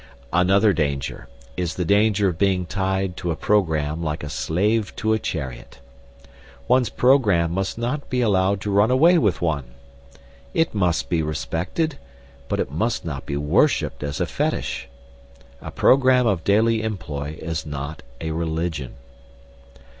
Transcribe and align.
Another 0.33 0.73
danger 0.73 1.27
is 1.55 1.75
the 1.75 1.85
danger 1.85 2.29
of 2.29 2.39
being 2.39 2.65
tied 2.65 3.15
to 3.17 3.29
a 3.29 3.35
programme 3.35 4.01
like 4.01 4.23
a 4.23 4.29
slave 4.31 4.95
to 4.95 5.13
a 5.13 5.19
chariot. 5.19 5.77
One's 6.67 6.89
programme 6.89 7.51
must 7.51 7.77
not 7.77 8.09
be 8.09 8.21
allowed 8.21 8.61
to 8.61 8.71
run 8.71 8.89
away 8.89 9.19
with 9.19 9.43
one. 9.43 9.75
It 10.55 10.73
must 10.73 11.07
be 11.07 11.21
respected, 11.21 11.99
but 12.47 12.59
it 12.59 12.71
must 12.71 13.05
not 13.05 13.27
be 13.27 13.37
worshipped 13.37 14.01
as 14.01 14.19
a 14.19 14.25
fetish. 14.25 14.89
A 15.61 15.69
programme 15.69 16.25
of 16.25 16.43
daily 16.43 16.81
employ 16.81 17.37
is 17.39 17.63
not 17.67 18.01
a 18.19 18.31
religion. 18.31 18.95